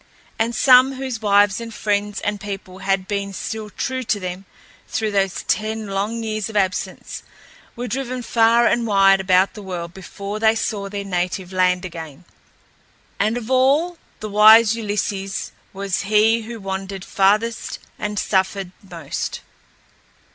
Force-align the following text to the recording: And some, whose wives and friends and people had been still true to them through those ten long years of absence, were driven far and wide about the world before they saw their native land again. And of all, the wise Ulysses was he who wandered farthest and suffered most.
And 0.39 0.55
some, 0.55 0.93
whose 0.93 1.21
wives 1.21 1.61
and 1.61 1.71
friends 1.71 2.21
and 2.21 2.41
people 2.41 2.79
had 2.79 3.07
been 3.07 3.33
still 3.33 3.69
true 3.69 4.01
to 4.01 4.19
them 4.19 4.45
through 4.87 5.11
those 5.11 5.43
ten 5.43 5.85
long 5.89 6.23
years 6.23 6.49
of 6.49 6.57
absence, 6.57 7.21
were 7.75 7.87
driven 7.87 8.23
far 8.23 8.65
and 8.65 8.87
wide 8.87 9.19
about 9.19 9.53
the 9.53 9.61
world 9.61 9.93
before 9.93 10.39
they 10.39 10.55
saw 10.55 10.89
their 10.89 11.03
native 11.03 11.53
land 11.53 11.85
again. 11.85 12.25
And 13.19 13.37
of 13.37 13.51
all, 13.51 13.99
the 14.21 14.29
wise 14.31 14.75
Ulysses 14.75 15.51
was 15.71 16.01
he 16.01 16.41
who 16.47 16.59
wandered 16.59 17.05
farthest 17.05 17.77
and 17.99 18.17
suffered 18.17 18.71
most. 18.81 19.41